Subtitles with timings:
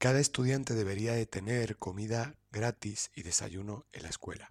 [0.00, 4.48] Cada estudiante debería de tener comida gratis y desayuno en la escuela.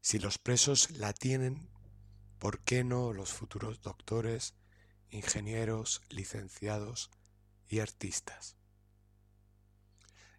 [0.00, 1.70] Si los presos la tienen,
[2.40, 4.56] ¿por qué no los futuros doctores,
[5.08, 7.12] ingenieros, licenciados
[7.68, 8.56] y artistas?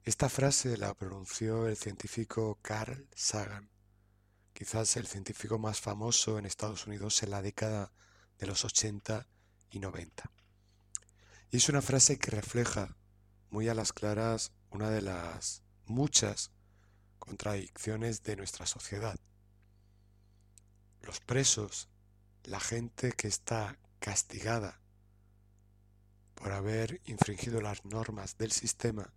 [0.03, 3.71] Esta frase la pronunció el científico Carl Sagan,
[4.51, 7.93] quizás el científico más famoso en Estados Unidos en la década
[8.39, 9.25] de los 80
[9.69, 10.29] y 90.
[11.49, 12.97] Y es una frase que refleja
[13.49, 16.51] muy a las claras una de las muchas
[17.19, 19.17] contradicciones de nuestra sociedad.
[21.01, 21.89] Los presos,
[22.43, 24.79] la gente que está castigada
[26.35, 29.13] por haber infringido las normas del sistema,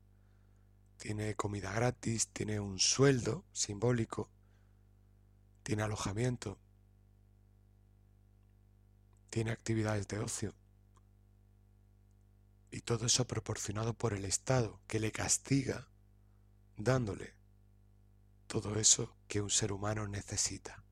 [0.96, 4.30] tiene comida gratis, tiene un sueldo simbólico,
[5.62, 6.58] tiene alojamiento,
[9.30, 10.54] tiene actividades de ocio.
[12.70, 15.88] Y todo eso proporcionado por el Estado, que le castiga
[16.76, 17.34] dándole
[18.46, 20.82] todo eso que un ser humano necesita.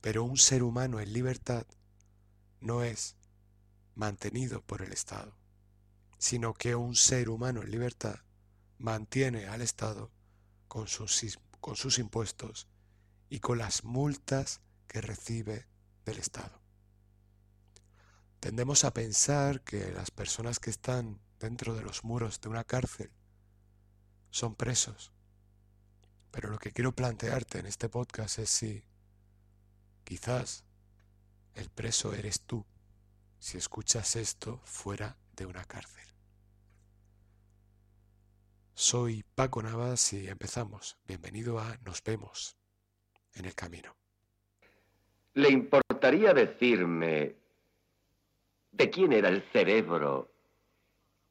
[0.00, 1.66] Pero un ser humano en libertad
[2.60, 3.16] no es
[3.94, 5.36] mantenido por el Estado,
[6.18, 8.16] sino que un ser humano en libertad
[8.78, 10.10] mantiene al Estado
[10.68, 12.68] con sus, con sus impuestos
[13.28, 15.66] y con las multas que recibe
[16.04, 16.61] del Estado.
[18.42, 23.12] Tendemos a pensar que las personas que están dentro de los muros de una cárcel
[24.30, 25.12] son presos.
[26.32, 28.82] Pero lo que quiero plantearte en este podcast es si
[30.02, 30.64] quizás
[31.54, 32.66] el preso eres tú
[33.38, 36.08] si escuchas esto fuera de una cárcel.
[38.74, 40.98] Soy Paco Navas y empezamos.
[41.06, 42.56] Bienvenido a Nos vemos
[43.34, 43.96] en el camino.
[45.34, 47.41] ¿Le importaría decirme
[48.72, 50.28] de quién era el cerebro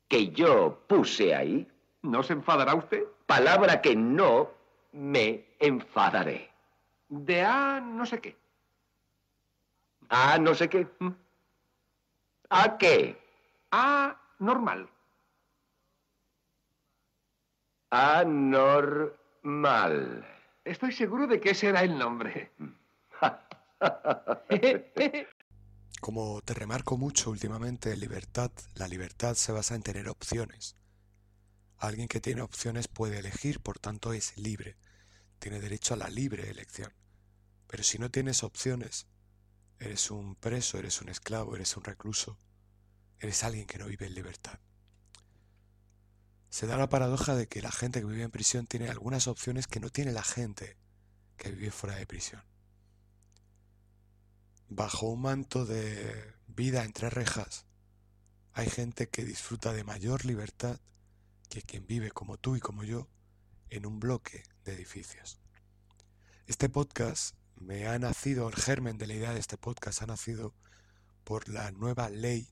[0.08, 1.68] que yo puse ahí?
[2.02, 3.04] ¿No se enfadará usted?
[3.26, 4.50] Palabra que no
[4.94, 6.50] me enfadaré.
[7.10, 8.36] De A no sé qué.
[10.10, 10.88] ¿A no sé qué?
[11.00, 11.10] ¿Mm?
[12.50, 13.18] ¿A qué?
[13.72, 14.90] A normal.
[17.90, 19.16] Anormal.
[20.64, 22.52] Estoy seguro de que ese era el nombre.
[26.02, 30.76] Como te remarco mucho últimamente, libertad, la libertad se basa en tener opciones.
[31.78, 34.78] Alguien que tiene opciones puede elegir, por tanto es libre.
[35.38, 36.92] Tiene derecho a la libre elección.
[37.68, 39.06] Pero si no tienes opciones,
[39.78, 42.40] eres un preso, eres un esclavo, eres un recluso,
[43.20, 44.60] eres alguien que no vive en libertad.
[46.50, 49.68] Se da la paradoja de que la gente que vive en prisión tiene algunas opciones
[49.68, 50.78] que no tiene la gente
[51.38, 52.51] que vive fuera de prisión.
[54.74, 57.66] Bajo un manto de vida entre rejas,
[58.54, 60.80] hay gente que disfruta de mayor libertad
[61.50, 63.10] que quien vive como tú y como yo
[63.70, 65.42] en un bloque de edificios.
[66.48, 70.54] Este podcast me ha nacido, el germen de la idea de este podcast ha nacido
[71.26, 72.48] por la nueva ley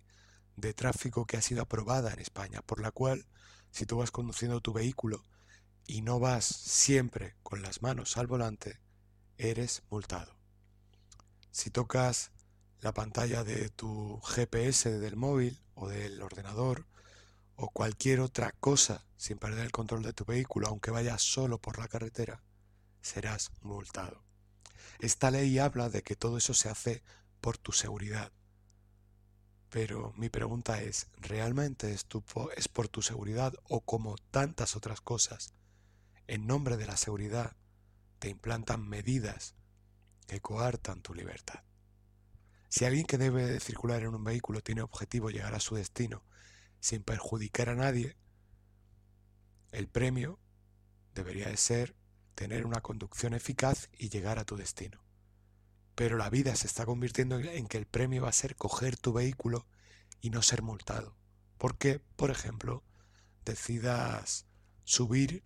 [0.58, 3.28] de tráfico que ha sido aprobada en España, por la cual
[3.72, 5.24] si tú vas conduciendo tu vehículo
[5.88, 8.82] y no vas siempre con las manos al volante,
[9.38, 10.39] eres multado.
[11.52, 12.32] Si tocas
[12.82, 16.86] la pantalla de tu GPS del móvil o del ordenador
[17.56, 21.78] o cualquier otra cosa sin perder el control de tu vehículo, aunque vayas solo por
[21.78, 22.42] la carretera,
[23.02, 24.24] serás multado.
[25.00, 27.04] Esta ley habla de que todo eso se hace
[27.42, 28.32] por tu seguridad.
[29.70, 32.06] Pero mi pregunta es, ¿realmente es,
[32.68, 35.54] por tu seguridad o como tantas otras cosas,
[36.28, 37.56] en nombre de la seguridad,
[38.20, 39.56] te implantan medidas
[40.30, 41.62] que coartan tu libertad?
[42.70, 46.24] Si alguien que debe de circular en un vehículo tiene objetivo llegar a su destino
[46.80, 48.16] sin perjudicar a nadie,
[49.72, 50.40] el premio
[51.14, 51.96] debería de ser
[52.36, 55.04] tener una conducción eficaz y llegar a tu destino.
[55.96, 59.12] Pero la vida se está convirtiendo en que el premio va a ser coger tu
[59.12, 59.66] vehículo
[60.22, 61.18] y no ser multado.
[61.58, 62.84] Porque, por ejemplo,
[63.44, 64.46] decidas
[64.86, 65.44] subir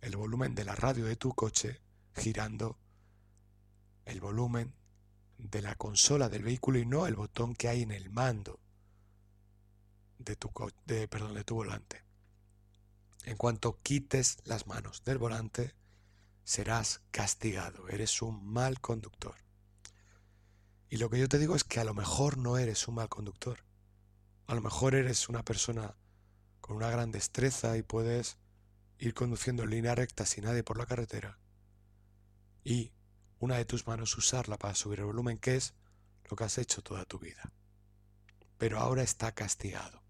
[0.00, 1.80] el volumen de la radio de tu coche
[2.14, 2.78] girando
[4.08, 4.74] el volumen
[5.38, 8.58] de la consola del vehículo y no el botón que hay en el mando
[10.18, 10.50] de tu,
[10.86, 12.02] de, perdón, de tu volante.
[13.24, 15.74] En cuanto quites las manos del volante,
[16.44, 17.88] serás castigado.
[17.88, 19.36] Eres un mal conductor.
[20.88, 23.08] Y lo que yo te digo es que a lo mejor no eres un mal
[23.08, 23.64] conductor.
[24.46, 25.94] A lo mejor eres una persona
[26.60, 28.38] con una gran destreza y puedes
[28.98, 31.38] ir conduciendo en línea recta sin nadie por la carretera.
[32.64, 32.92] Y
[33.38, 35.74] una de tus manos usarla para subir el volumen, que es
[36.28, 37.52] lo que has hecho toda tu vida.
[38.58, 40.02] Pero ahora está castigado.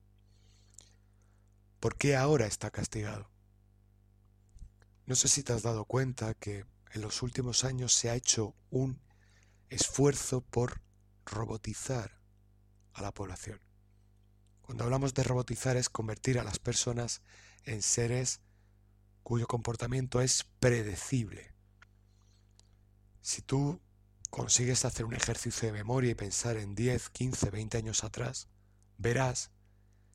[1.81, 3.31] ¿Por qué ahora está castigado?
[5.07, 8.55] No sé si te has dado cuenta que en los últimos años se ha hecho
[8.71, 9.01] un
[9.69, 10.81] esfuerzo por
[11.25, 12.19] robotizar
[12.95, 13.61] a la población.
[14.63, 17.23] Cuando hablamos de robotizar es convertir a las personas
[17.65, 18.41] en seres
[19.23, 21.55] cuyo comportamiento es predecible.
[23.21, 23.81] Si tú
[24.31, 28.49] consigues hacer un ejercicio de memoria y pensar en 10, 15, 20 años atrás,
[28.97, 29.51] verás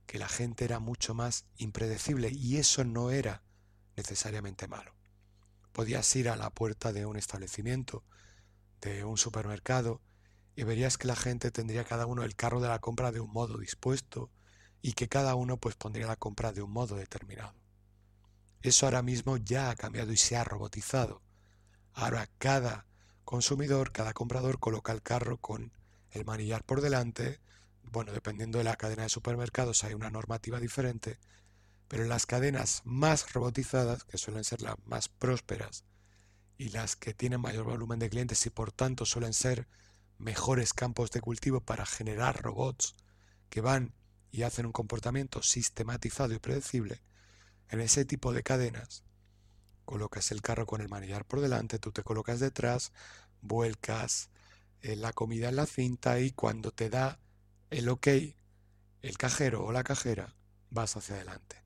[0.06, 3.44] que la gente era mucho más impredecible y eso no era
[3.96, 4.96] necesariamente malo.
[5.72, 8.04] Podías ir a la puerta de un establecimiento,
[8.82, 10.02] de un supermercado,
[10.56, 13.32] y verías que la gente tendría cada uno el carro de la compra de un
[13.32, 14.30] modo dispuesto
[14.82, 17.56] y que cada uno pues pondría la compra de un modo determinado.
[18.62, 21.22] Eso ahora mismo ya ha cambiado y se ha robotizado.
[21.94, 22.86] Ahora cada
[23.24, 25.72] consumidor, cada comprador coloca el carro con
[26.12, 27.40] el manillar por delante.
[27.84, 31.20] Bueno, dependiendo de la cadena de supermercados hay una normativa diferente,
[31.88, 35.84] pero en las cadenas más robotizadas, que suelen ser las más prósperas
[36.58, 39.68] y las que tienen mayor volumen de clientes y por tanto suelen ser
[40.18, 42.96] mejores campos de cultivo para generar robots
[43.50, 43.94] que van
[44.31, 47.02] y hacen un comportamiento sistematizado y predecible,
[47.69, 49.04] en ese tipo de cadenas
[49.85, 52.91] colocas el carro con el manillar por delante, tú te colocas detrás,
[53.41, 54.30] vuelcas
[54.81, 57.19] eh, la comida en la cinta y cuando te da
[57.69, 58.07] el ok,
[59.01, 60.35] el cajero o la cajera,
[60.69, 61.63] vas hacia adelante.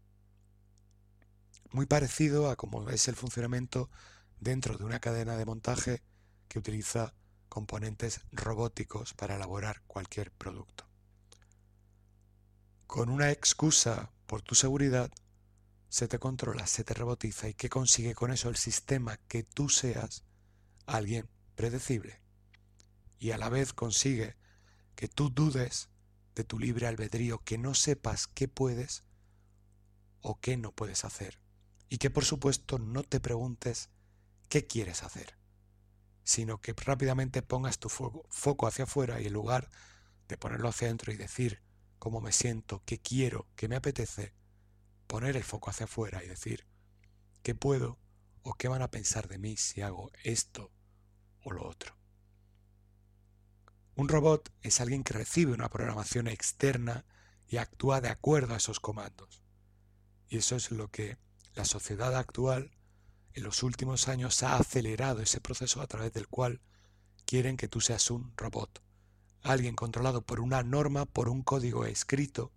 [1.71, 3.89] Muy parecido a cómo es el funcionamiento
[4.39, 6.01] dentro de una cadena de montaje
[6.47, 7.13] que utiliza
[7.49, 10.85] componentes robóticos para elaborar cualquier producto.
[12.85, 15.11] Con una excusa por tu seguridad,
[15.89, 19.17] se te controla, se te robotiza y ¿qué consigue con eso el sistema?
[19.27, 20.23] Que tú seas
[20.85, 22.21] alguien predecible
[23.19, 24.35] y a la vez consigue
[24.95, 25.89] que tú dudes
[26.35, 29.03] de tu libre albedrío, que no sepas qué puedes
[30.21, 31.39] o qué no puedes hacer
[31.89, 33.89] y que por supuesto no te preguntes
[34.49, 35.37] qué quieres hacer,
[36.23, 39.69] sino que rápidamente pongas tu foco hacia afuera y en lugar
[40.27, 41.61] de ponerlo hacia adentro y decir
[41.99, 44.33] cómo me siento, qué quiero, qué me apetece,
[45.07, 46.67] poner el foco hacia afuera y decir,
[47.41, 47.97] ¿qué puedo
[48.43, 50.71] o qué van a pensar de mí si hago esto
[51.43, 51.97] o lo otro?
[53.95, 57.05] Un robot es alguien que recibe una programación externa
[57.47, 59.41] y actúa de acuerdo a esos comandos.
[60.29, 61.17] Y eso es lo que
[61.55, 62.77] la sociedad actual
[63.33, 66.61] en los últimos años ha acelerado ese proceso a través del cual
[67.25, 68.81] quieren que tú seas un robot,
[69.41, 72.51] alguien controlado por una norma, por un código escrito,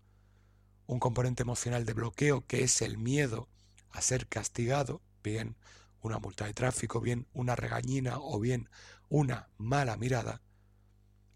[0.90, 3.48] un componente emocional de bloqueo que es el miedo
[3.92, 5.56] a ser castigado, bien
[6.02, 8.68] una multa de tráfico, bien una regañina o bien
[9.08, 10.42] una mala mirada,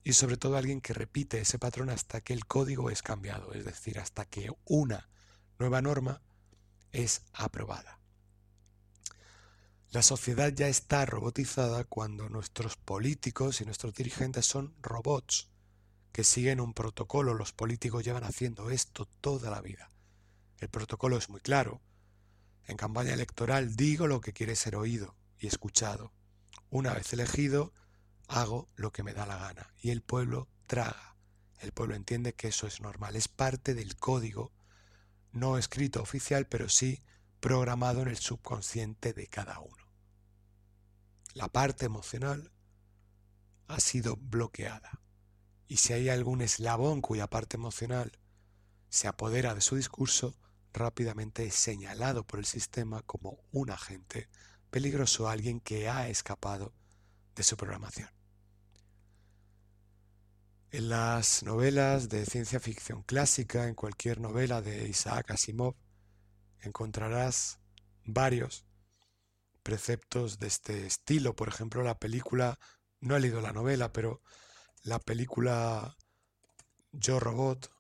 [0.02, 3.64] y sobre todo alguien que repite ese patrón hasta que el código es cambiado, es
[3.64, 5.08] decir, hasta que una
[5.60, 6.20] nueva norma
[6.90, 8.00] es aprobada.
[9.92, 15.48] La sociedad ya está robotizada cuando nuestros políticos y nuestros dirigentes son robots
[16.14, 17.34] que siguen un protocolo.
[17.34, 19.90] Los políticos llevan haciendo esto toda la vida.
[20.58, 21.82] El protocolo es muy claro.
[22.68, 26.12] En campaña electoral digo lo que quiere ser oído y escuchado.
[26.70, 27.74] Una vez elegido,
[28.28, 29.74] hago lo que me da la gana.
[29.82, 31.16] Y el pueblo traga.
[31.58, 33.16] El pueblo entiende que eso es normal.
[33.16, 34.52] Es parte del código,
[35.32, 37.02] no escrito oficial, pero sí
[37.40, 39.84] programado en el subconsciente de cada uno.
[41.32, 42.52] La parte emocional
[43.66, 45.03] ha sido bloqueada
[45.66, 48.12] y si hay algún eslabón cuya parte emocional
[48.88, 50.36] se apodera de su discurso,
[50.72, 54.28] rápidamente es señalado por el sistema como un agente
[54.70, 56.74] peligroso, alguien que ha escapado
[57.34, 58.08] de su programación.
[60.70, 65.76] En las novelas de ciencia ficción clásica, en cualquier novela de Isaac Asimov,
[66.60, 67.60] encontrarás
[68.04, 68.66] varios
[69.62, 71.36] preceptos de este estilo.
[71.36, 72.58] Por ejemplo, la película,
[73.00, 74.20] no he leído la novela, pero
[74.84, 75.96] la película
[76.92, 77.72] Yo Robot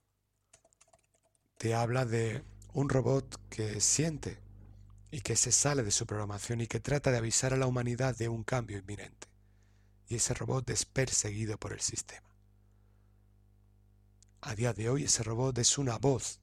[1.58, 2.42] te habla de
[2.72, 4.38] un robot que siente
[5.10, 8.16] y que se sale de su programación y que trata de avisar a la humanidad
[8.16, 9.28] de un cambio inminente.
[10.08, 12.34] Y ese robot es perseguido por el sistema.
[14.40, 16.40] A día de hoy ese robot es una voz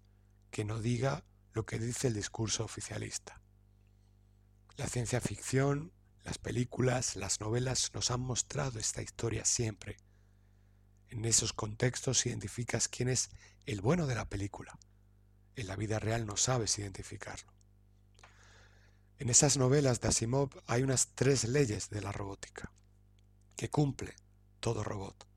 [0.51, 3.41] que no diga lo que dice el discurso oficialista.
[4.77, 5.91] La ciencia ficción,
[6.23, 9.97] las películas, las novelas nos han mostrado esta historia siempre.
[11.11, 13.29] En esos contextos identificas quién es
[13.65, 14.79] el bueno de la película.
[15.57, 17.51] En la vida real no sabes identificarlo.
[19.19, 22.71] En esas novelas de Asimov hay unas tres leyes de la robótica
[23.57, 24.15] que cumple
[24.61, 25.27] todo robot.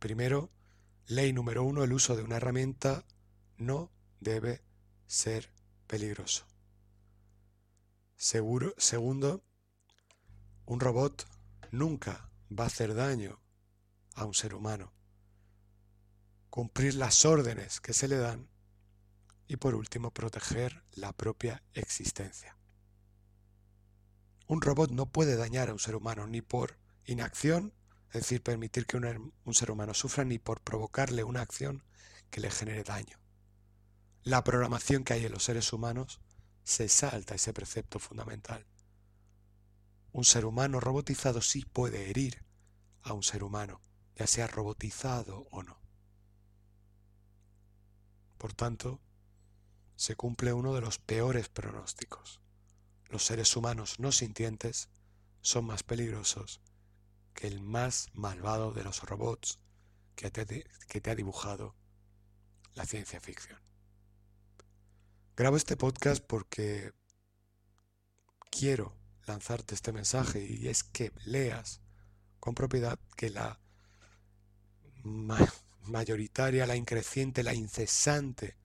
[0.00, 0.50] Primero,
[1.06, 3.04] ley número uno, el uso de una herramienta
[3.56, 4.60] no debe
[5.06, 5.52] ser
[5.86, 6.46] peligroso.
[8.16, 9.44] Segundo,
[10.66, 11.26] un robot
[11.70, 13.40] nunca va a hacer daño
[14.14, 14.92] a un ser humano.
[16.52, 18.46] Cumplir las órdenes que se le dan
[19.46, 22.58] y por último proteger la propia existencia.
[24.48, 27.72] Un robot no puede dañar a un ser humano ni por inacción,
[28.08, 31.84] es decir, permitir que un, un, ser humano sufra, ni por provocarle una acción
[32.28, 33.18] que le genere daño.
[34.22, 36.20] La programación que hay en los seres humanos
[36.64, 38.66] se salta ese precepto fundamental.
[40.12, 42.44] Un ser humano robotizado sí puede herir
[43.00, 43.80] a un ser humano,
[44.16, 45.81] ya sea robotizado o no.
[48.42, 49.00] Por tanto,
[49.94, 52.40] se cumple uno de los peores pronósticos.
[53.08, 54.88] Los seres humanos no sintientes
[55.42, 56.60] son más peligrosos
[57.34, 59.60] que el más malvado de los robots
[60.16, 60.64] que te,
[61.08, 61.76] ha dibujado
[62.74, 63.60] la ciencia ficción.
[65.36, 66.92] Grabo este podcast porque
[68.50, 68.92] quiero
[69.24, 71.80] lanzarte este mensaje y es que leas
[72.40, 73.60] con propiedad que la
[75.84, 78.56] mayoritaria, la increciente, la incesante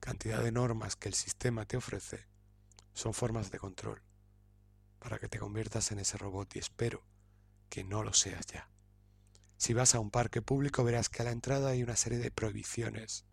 [0.00, 2.26] cantidad de normas que el sistema te ofrece
[2.94, 4.02] son formas de control
[4.98, 7.02] para que te conviertas en ese robot y espero
[7.68, 8.68] que no lo seas ya.
[9.56, 12.30] Si vas a un parque público verás que a la entrada hay una serie de
[12.30, 13.24] prohibiciones.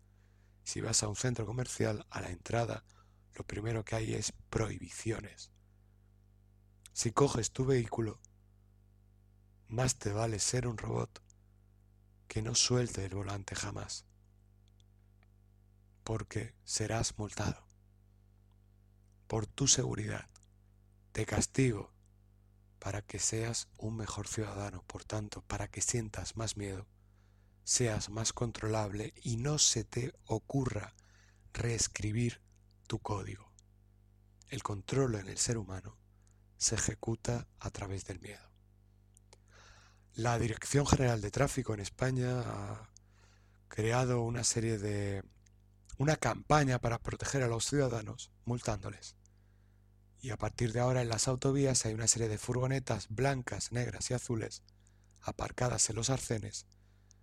[0.62, 2.84] Si vas a un centro comercial, a la entrada
[3.34, 5.50] lo primero que hay es prohibiciones.
[6.92, 8.20] Si coges tu vehículo,
[9.68, 11.22] más te vale ser un robot
[12.28, 14.04] que no suelte el volante jamás,
[16.04, 17.66] porque serás multado.
[19.26, 20.28] Por tu seguridad,
[21.12, 21.92] te castigo
[22.78, 26.86] para que seas un mejor ciudadano, por tanto, para que sientas más miedo,
[27.64, 30.94] seas más controlable y no se te ocurra
[31.52, 32.40] reescribir
[32.86, 33.52] tu código.
[34.48, 35.98] El control en el ser humano
[36.56, 38.47] se ejecuta a través del miedo.
[40.18, 42.90] La Dirección General de Tráfico en España ha
[43.68, 45.22] creado una serie de
[45.96, 49.14] una campaña para proteger a los ciudadanos multándoles.
[50.20, 54.10] Y a partir de ahora en las autovías hay una serie de furgonetas blancas, negras
[54.10, 54.64] y azules
[55.22, 56.66] aparcadas en los arcenes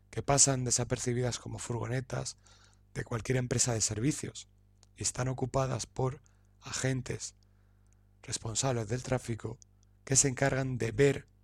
[0.09, 2.37] que pasan desapercibidas como furgonetas
[2.93, 4.47] de cualquier empresa de servicios
[4.95, 6.21] y están ocupadas por
[6.61, 7.35] agentes
[8.23, 9.57] responsables del tráfico
[10.05, 11.34] que se encargan de ver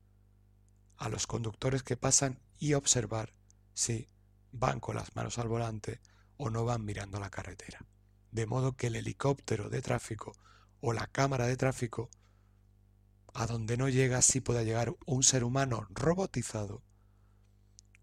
[1.01, 3.33] a los conductores que pasan y observar
[3.73, 4.07] si
[4.51, 5.99] van con las manos al volante
[6.37, 7.87] o no van mirando la carretera.
[8.29, 10.33] De modo que el helicóptero de tráfico
[10.79, 12.11] o la cámara de tráfico,
[13.33, 16.83] a donde no llega, sí pueda llegar un ser humano robotizado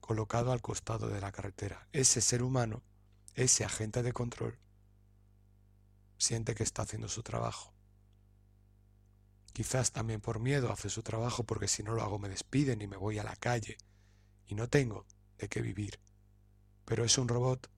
[0.01, 1.87] colocado al costado de la carretera.
[1.93, 2.83] Ese ser humano,
[3.35, 4.59] ese agente de control,
[6.17, 7.73] siente que está haciendo su trabajo.
[9.53, 12.87] Quizás también por miedo hace su trabajo porque si no lo hago me despiden y
[12.87, 13.77] me voy a la calle
[14.47, 15.07] y no tengo
[15.39, 15.99] de qué vivir.
[16.85, 17.69] Pero es un robot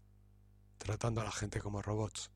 [0.79, 2.31] tratando a la gente como robots.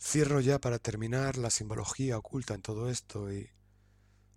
[0.00, 3.50] Cierro ya para terminar la simbología oculta en todo esto y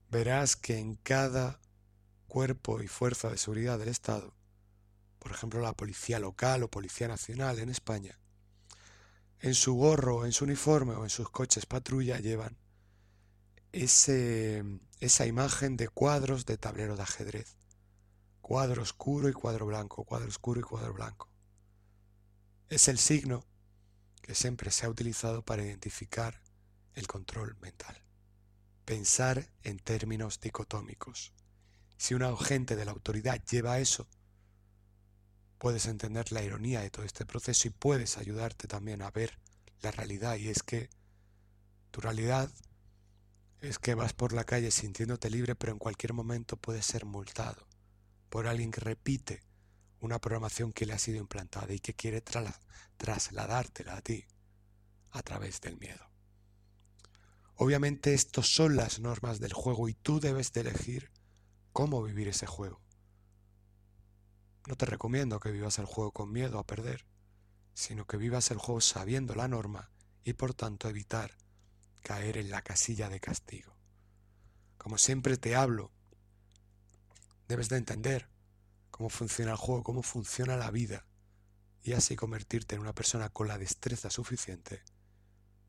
[0.09, 1.59] verás que en cada
[2.27, 4.33] cuerpo y fuerza de seguridad del Estado,
[5.19, 8.19] por ejemplo la policía local o policía nacional en España,
[9.39, 12.57] en su gorro, en su uniforme o en sus coches patrulla llevan
[13.71, 14.63] ese,
[14.99, 17.57] esa imagen de cuadros de tablero de ajedrez.
[18.41, 21.29] Cuadro oscuro y cuadro blanco, cuadro oscuro y cuadro blanco.
[22.69, 23.45] Es el signo
[24.21, 26.41] que siempre se ha utilizado para identificar
[26.95, 28.03] el control mental.
[28.85, 31.33] Pensar en términos dicotómicos.
[31.97, 34.07] Si un agente de la autoridad lleva eso,
[35.57, 39.39] puedes entender la ironía de todo este proceso y puedes ayudarte también a ver
[39.81, 40.35] la realidad.
[40.37, 40.89] Y es que
[41.91, 42.49] tu realidad
[43.61, 47.67] es que vas por la calle sintiéndote libre, pero en cualquier momento puedes ser multado
[48.29, 49.43] por alguien que repite
[49.99, 52.21] una programación que le ha sido implantada y que quiere
[52.97, 54.25] trasladártela a ti
[55.11, 56.05] a través del miedo.
[57.55, 61.11] Obviamente estos son las normas del juego y tú debes de elegir
[61.73, 62.81] cómo vivir ese juego.
[64.67, 67.05] No te recomiendo que vivas el juego con miedo a perder,
[67.73, 69.89] sino que vivas el juego sabiendo la norma
[70.23, 71.35] y por tanto evitar
[72.07, 73.75] caer en la casilla de castigo.
[74.77, 75.91] Como siempre te hablo,
[77.49, 78.29] debes de entender
[78.91, 81.05] cómo funciona el juego, cómo funciona la vida
[81.83, 84.83] y así convertirte en una persona con la destreza suficiente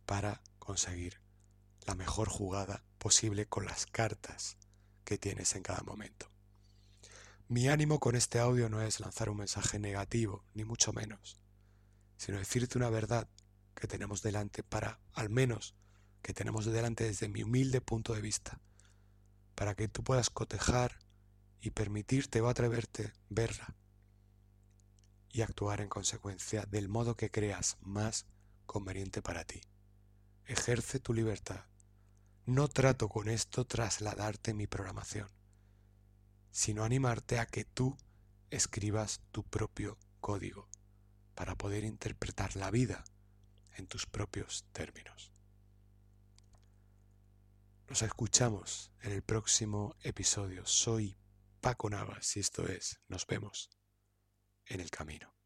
[0.06, 1.20] para conseguir
[1.88, 4.58] la mejor jugada posible con las cartas
[5.04, 6.30] que tienes en cada momento.
[7.48, 11.40] Mi ánimo con este audio no es lanzar un mensaje negativo, ni mucho menos,
[12.16, 13.28] sino decirte una verdad
[13.74, 15.74] que tenemos delante para, al menos,
[16.28, 18.60] que tenemos delante desde mi humilde punto de vista,
[19.54, 20.98] para que tú puedas cotejar
[21.58, 23.74] y permitirte o atreverte verla
[25.32, 28.26] y actuar en consecuencia del modo que creas más
[28.66, 29.62] conveniente para ti.
[30.44, 31.64] Ejerce tu libertad.
[32.44, 35.30] No trato con esto trasladarte mi programación
[36.50, 37.96] sino animarte a que tú
[38.50, 40.68] escribas tu propio código
[41.34, 43.02] para poder interpretar la vida
[43.78, 45.32] en tus propios términos.
[47.88, 50.66] Nos escuchamos en el próximo episodio.
[50.66, 51.16] Soy
[51.62, 53.70] Paco Navas y esto es Nos vemos
[54.66, 55.37] en el camino.